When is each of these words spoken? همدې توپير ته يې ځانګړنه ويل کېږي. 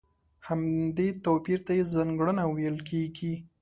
همدې 0.47 1.07
توپير 1.25 1.59
ته 1.67 1.71
يې 1.77 1.83
ځانګړنه 1.93 2.43
ويل 2.47 2.77
کېږي. 2.89 3.33